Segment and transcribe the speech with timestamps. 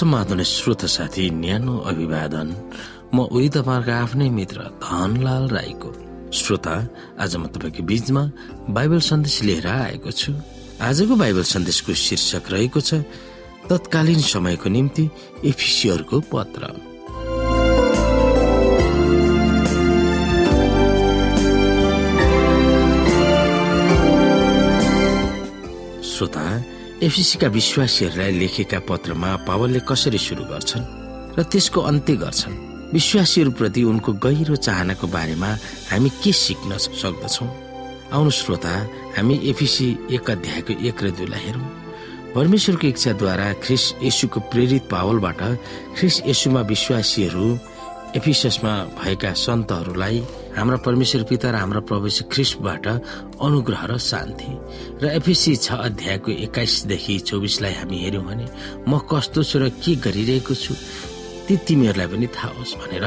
[0.00, 2.48] समाधान श्रोत साथी न्यानो अभिवादन।
[3.12, 5.90] म उही तपाईँहरूको आफ्नै मित्र धनलाल राईको
[6.32, 6.74] श्रोता।
[7.20, 8.22] आज म तपाईँको बीचमा
[8.72, 10.32] बाइबल सन्देश लिएर आएको छु।
[10.80, 13.04] आजको बाइबल सन्देशको शीर्षक रहेको छ
[13.68, 15.04] तत्कालीन समयको निम्ति
[15.44, 16.62] एफिसियरको पत्र।
[26.08, 26.49] श्रोता
[27.02, 30.84] एफिसीका विश्वासीहरूलाई लेखेका पत्रमा पावलले कसरी सुरु गर्छन्
[31.32, 32.56] र त्यसको अन्त्य गर्छन्?
[32.92, 35.50] विश्वासीहरूप्रति उनको गहिरो चाहनाको बारेमा
[35.90, 37.46] हामी के सिक्न सक्दछौ?
[38.12, 38.74] आउनु श्रोता
[39.16, 41.68] हामी एफिसी एक अध्यायको एक र दुईलाई हेरौँ।
[42.36, 45.40] परमेश्वरको इच्छाद्वारा ख्रिस यसुको प्रेरित पावलबाट
[45.96, 47.46] ख्रिस यसुमा विश्वासीहरू
[48.16, 50.18] एफिसमा भएका सन्तहरूलाई
[50.56, 52.86] हाम्रा परमेश्वर पिता र हाम्रा प्रभु ख्रिस्टबाट
[53.40, 54.50] अनुग्रह र शान्ति।
[55.02, 58.46] र एफिसी छ अध्यायको एक्काइसदेखि चौबिसलाई हामी हेऱ्यौँ भने
[58.88, 60.74] म कस्तो छु र के गरिरहेको छु?
[61.46, 63.04] ती तिमीहरूलाई पनि थाहा होस् भनेर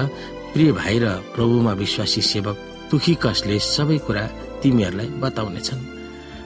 [0.54, 1.06] प्रिय भाइ र
[1.36, 2.58] प्रभुमा विश्वासी सेवक
[2.92, 4.24] तुखिकसले सबै कुरा
[4.64, 5.82] तिमीहरूलाई बताउनेछन्।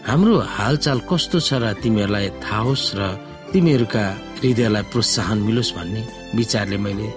[0.08, 3.02] हाम्रो हालचाल कस्तो छ र तिमीहरूलाई थाहा होस् र
[3.54, 4.04] तिमीहरूका
[4.42, 6.02] हृदयलाई प्रोत्साहन मिलोस् भन्ने
[6.36, 7.08] विचारले मैले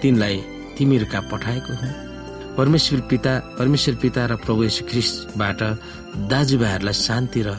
[0.00, 0.36] तिनलाई
[0.76, 2.11] तिमीहरूका पठाएको हुँ।
[2.56, 5.60] परमेश्वर पिता परमेश्वर पिता र प्रभु यशु ख्रिस्टबाट
[6.30, 7.56] दाजुभाइहरूलाई शान्ति र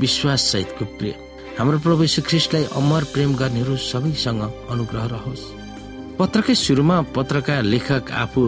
[0.00, 1.16] विश्वास सहितको प्रेम।
[1.58, 5.44] हाम्रो प्रभु यशु ख्रिस्टलाई अमर प्रेम गर्नेहरू सबैसँग अनुग्रह रहोस्।
[6.18, 8.42] पत्रकै सुरुमा पत्रका लेखक आफू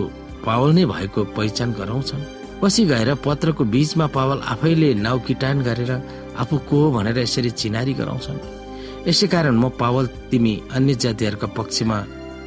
[0.45, 2.25] पावल नै भएको पहिचान गराउँछन्।
[2.61, 5.93] पछि गएर पत्रको बीचमा पावल आफैले नाउ किटान गरेर
[6.37, 8.39] आफू को हो भनेर यसरी चिनारी गराउँछन्।
[9.09, 11.99] यसै कारण म पावल तिमी अन्य जातिहरूका पक्षमा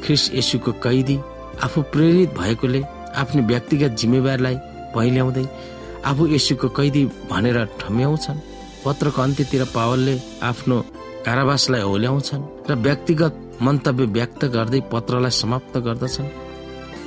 [0.05, 1.17] ख्रिस यसुको कैदी
[1.66, 2.81] आफू प्रेरित भएकोले
[3.22, 4.56] आफ्नो व्यक्तिगत जिम्मेवारलाई
[4.96, 5.46] पहिल्याउँदै
[6.10, 8.44] आफू यसुको कैदी भनेर ठम्याउँछन्।
[8.86, 10.16] पत्रको अन्त्यतिर पावलले
[10.50, 10.78] आफ्नो
[11.26, 16.30] कारावासलाई ओल्याउँछन् र व्यक्तिगत मन्तव्य व्यक्त गर्दै पत्रलाई समाप्त गर्दछन्।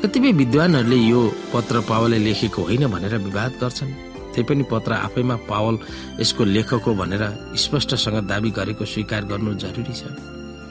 [0.03, 1.21] कतिपय विद्वानहरूले यो
[1.53, 3.93] पत्र पावलले लेखेको होइन भनेर विवाद गर्छन्।
[4.33, 5.75] त्यही पनि पत्र आफैमा पावल
[6.21, 7.25] यसको लेखक हो भनेर
[7.57, 10.03] स्पष्टसँग दावी गरेको स्वीकार गर्नु जरुरी छ।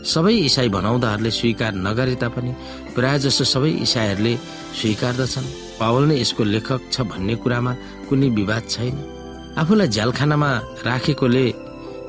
[0.02, 2.52] सबै इसाई भनाउँदाहरूले स्वीकार नगरे तापनि
[2.96, 4.34] प्राय जसो सबै इसाईहरूले
[4.80, 5.48] स्वीकार्दछन्।
[5.80, 7.72] पावल नै यसको लेखक छ भन्ने कुरामा
[8.10, 8.96] कुनै विवाद छैन।
[9.62, 10.50] आफूलाई झ्यालखानामा
[10.88, 11.46] राखेकोले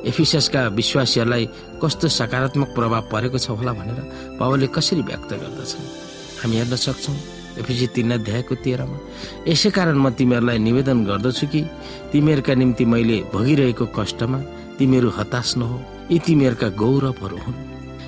[0.08, 1.44] एफिसका विश्वासीहरूलाई
[1.82, 4.00] कस्तो सकारात्मक प्रभाव परेको छ होला भनेर
[4.40, 5.84] पावलले कसरी व्यक्त गर्दछन्?
[6.40, 7.16] हामी हेर्न सक्छौँ
[7.60, 8.98] एफिसी तिन अध्यायको तेह्रमा
[9.52, 11.60] यसै कारण म तिमीहरूलाई निवेदन गर्दछु कि
[12.12, 14.38] तिमीहरूका निम्ति मैले भोगिरहेको कष्टमा
[14.80, 15.76] तिमीहरू हताश नहो
[16.10, 17.56] यी तिमीहरूका गौरवहरू हुन्।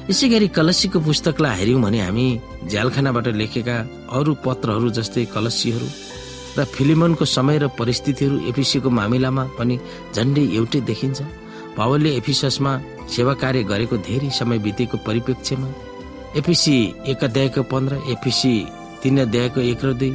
[0.09, 2.27] यसै गरी कलसीको पुस्तकलाई हेऱ्यौँ भने हामी
[2.71, 3.77] झ्यालखानाबाट लेखेका
[4.17, 5.89] अरू पत्रहरू जस्तै कलसीहरू
[6.57, 9.75] र फिलिमनको समय र परिस्थितिहरू एफिसीको मामिलामा पनि
[10.17, 11.19] झन्डै एउटै देखिन्छ।
[11.77, 12.73] पावलले एफिसमा
[13.15, 15.69] सेवा कार्य गरेको धेरै समय बितेको परिप्रेक्ष्यमा
[16.41, 16.77] एफिसी
[17.11, 18.55] एक अध्यायको पन्ध्र एफिसी
[19.03, 20.13] तिन अध्यायको एक र दुई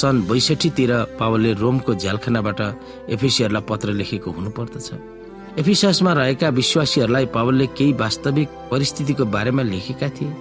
[0.00, 2.60] सन् बैसठीतिर पावलले रोमको झ्यालखानाबाट
[3.14, 4.88] एफिसीहरूलाई पत्र लेखेको हुनुपर्दछ।
[5.58, 10.32] एफिसमा रहेका विश्वासीहरूलाई पावलले केही वास्तविक परिस्थितिको बारेमा लेखेका थिए।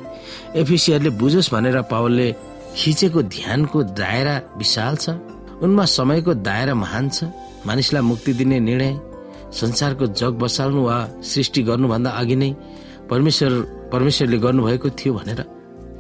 [0.62, 2.28] एफिसीहरूले बुझोस् भनेर पावलले
[2.78, 5.10] खिचेको ध्यानको दायरा विशाल छ
[5.64, 7.24] उनमा समयको दायरा महान छ।
[7.66, 8.94] मानिसलाई मुक्ति दिने निर्णय
[9.52, 12.52] संसारको जग बसाल्नु वा सृष्टि गर्नुभन्दा अघि नै
[13.10, 13.52] परमेश्वर
[13.92, 15.42] परमेश्वरले गर्नुभएको थियो भनेर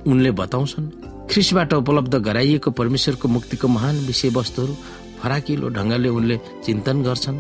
[0.08, 0.86] उनले बताउँछन्।
[1.30, 4.74] ख्रिसबाट उपलब्ध गराइएको परमेश्वरको मुक्तिको महान विषयवस्तुहरू
[5.20, 7.38] फराकिलो ढङ्गले उनले चिन्तन गर्छन्।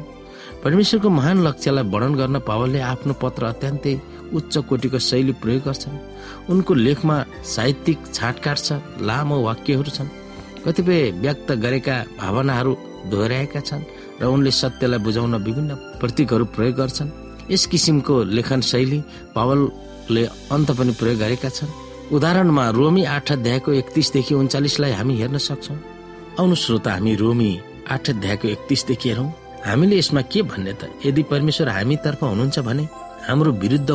[0.63, 3.93] परमेश्वरको महान लक्ष्यलाई वर्णन गर्न पावलले आफ्नो पत्र अत्यन्तै
[4.37, 5.95] उच्च कोटिको शैली प्रयोग गर्छन्।
[6.51, 8.69] उनको लेखमा साहित्यिक छाटकाट छ
[9.07, 10.09] लामो वाक्यहरू छन्।
[10.65, 12.73] कतिपय व्यक्त गरेका भावनाहरू
[13.07, 13.87] दोहोऱ्याएका छन्
[14.21, 17.09] र उनले सत्यलाई बुझाउन विभिन्न प्रतीकहरू प्रयोग गर्छन्।
[17.51, 18.99] यस किसिमको लेखन शैली
[19.35, 21.71] पावलले अन्त पनि प्रयोग गरेका छन्।
[22.11, 25.77] उदाहरणमा रोमी आठ अध्यायको एकतिसदेखि उन्चालिसलाई हामी हेर्न सक्छौँ।
[26.39, 27.51] आउनु श्रोता हामी रोमी
[27.87, 29.31] आठ अध्यायको एकतिसदेखि हेरौँ।
[29.65, 30.89] हामीले यसमा के भन्ने त?
[31.05, 32.87] यदि परमेश्वर हामीतर्फ हुनुहुन्छ भने
[33.27, 33.91] हाम्रो विरुद्ध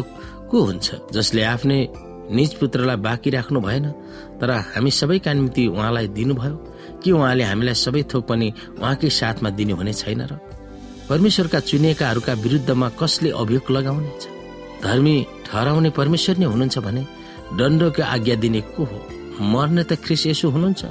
[0.51, 0.95] को हुन्छ?
[1.13, 1.89] जसले आफ्नै
[2.33, 3.87] निज पुत्रलाई बाँकी राख्नु भएन
[4.41, 6.57] तर हामी सबैका निम्ति उहाँलाई दिनुभयो।
[7.05, 10.39] कि उहाँले हामीलाई सबै थोक पनि उहाँकै साथमा दिनु हुने छैन र?
[11.09, 14.25] परमेश्वरका चुनिएकाहरूका विरुद्धमा कसले अभियोग लगाउने छ?
[14.85, 17.03] धर्मी ठहराउने परमेश्वर नै हुनुहुन्छ भने
[17.59, 18.99] दण्डको आज्ञा दिने को हो?
[19.41, 20.85] मर्ने त ख्रिस यसो हुनुहुन्छ।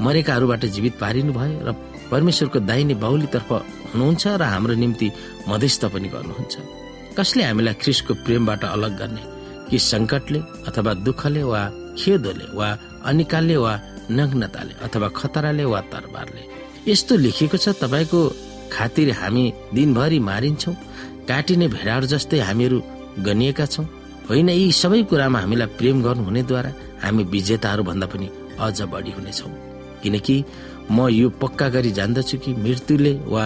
[0.00, 1.72] मरेकाहरूबाट जीवित पारिनु भयो र
[2.10, 3.50] परमेश्वरको दाहिने बाहुलीतर्फ
[3.94, 5.08] हुनुहुन्छ र हाम्रो निम्ति
[5.48, 6.54] मध्यस्थ पनि गर्नुहुन्छ।
[7.14, 9.22] कसले हामीलाई ख्रिसको प्रेमबाट अलग गर्ने?
[9.70, 11.62] कि सङ्कटले अथवा दुःखले वा
[11.98, 12.68] खेदोले वा
[13.06, 13.72] अनिकालले वा
[14.10, 16.42] नग्नताले अथवा खतराले वा तरबारले?
[16.90, 18.20] यस्तो लेखिएको छ तपाईँको
[18.74, 19.44] खातिर हामी
[19.74, 20.72] दिनभरि मारिन्छौ
[21.30, 22.78] काटिने भेडाहरू जस्तै हामीहरू
[23.22, 23.86] गनिएका छौँ।
[24.28, 26.70] होइन यी सबै कुरामा हामीलाई प्रेम गर्नुहुनेद्वारा
[27.04, 28.26] हामी विजेताहरू भन्दा पनि
[28.58, 29.52] अझ बढी हुनेछौँ।
[30.02, 30.36] किनकि
[30.90, 33.44] म यो पक्का गरी जान्दछु कि मृत्युले वा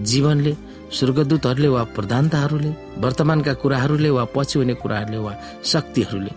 [0.00, 0.52] जीवनले
[0.92, 5.32] स्वर्गदूतहरूले वा प्रधानताहरूले वर्तमानका कुराहरूले वा पछि हुने कुराहरूले वा
[5.64, 6.32] शक्तिहरूले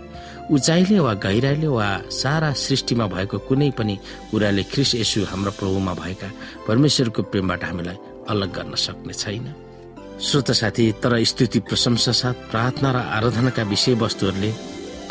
[0.55, 3.95] उचाइले वा गहिराईले वा सारा सृष्टिमा भएको कुनै पनि
[4.31, 6.29] कुराले ख्रिस यसु हाम्रो प्रभुमा भएका
[6.67, 7.97] परमेश्वरको प्रेमबाट हामीलाई
[8.29, 9.47] अलग गर्न सक्ने छैन।
[10.21, 14.51] श्रोत साथी तर स्तुति प्रशंसा साथ प्रार्थना र आराधनाका विषयवस्तुहरूले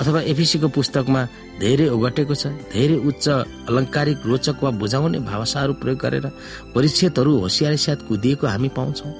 [0.01, 1.23] अथवा एफिसीको पुस्तकमा
[1.61, 3.27] धेरै ओगटेको छ धेरै उच्च
[3.71, 6.27] अलङ्कारिक रोचक वा बुझाउने भाषाहरू प्रयोग गरेर
[6.75, 9.13] परिच्छेदहरू होसियारी साथ कुदिएको हामी पाउँछौँ।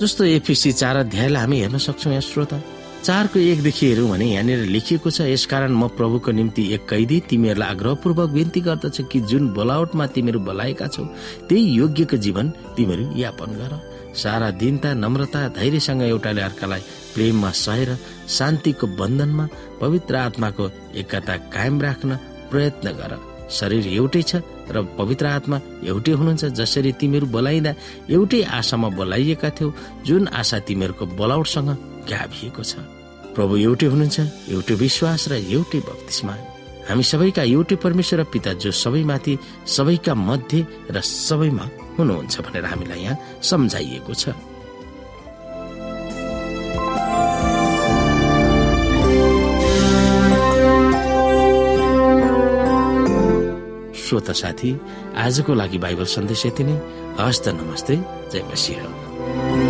[0.00, 2.60] जस्तो एफिसी चार अध्यायलाई हामी हेर्न सक्छौँ यहाँ श्रोता।
[3.02, 8.30] चारको एकदेखि हेरौँ भने यहाँनिर लेखिएको छ यसकारण म प्रभुको निम्ति एक कैदी तिमीहरूलाई आग्रहपूर्वक
[8.30, 11.04] विन्ती गर्दछ कि जुन बोलावटमा तिमीहरू बोलाएका छौ
[11.48, 13.72] त्यही योग्यको जीवन तिमीहरू यापन गर।
[14.14, 16.80] सारा दिनता नम्रता धैर्यसँग एउटाले अर्कालाई
[17.14, 17.90] प्रेममा सहेर
[18.28, 19.48] शान्तिको बन्धनमा
[19.80, 20.70] पवित्र आत्माको
[21.00, 22.16] एकता कायम राख्न
[22.50, 23.12] प्रयत्न गर।
[23.50, 27.72] शरीर एउटै छ र पवित्र आत्मा एउटै हुनुहुन्छ जसरी तिमीहरू बोलाइँदा
[28.10, 29.74] एउटै आशामा बोलाइएका थियौ
[30.06, 31.70] जुन आशा तिमीहरूको बोलाउटसँग
[32.10, 32.72] गाभिएको छ।
[33.34, 34.18] प्रभु एउटै हुनुहुन्छ
[34.54, 36.34] एउटै विश्वास र एउटै बत्तिसमा
[36.88, 41.66] हामी सबैका एउटै परमेश्वर पिता जो सबैमाथि सबैका मध्य र सबैमा
[42.00, 44.34] हुनुहुन्छ भनेर हामीलाई यहाँ सम्झाइएको छ।
[54.00, 54.70] श्रोता साथी
[55.14, 56.74] आजको लागि बाइबल सन्देश यति नै।
[57.20, 57.96] हस्त नमस्ते
[58.32, 59.69] जय मसिंह।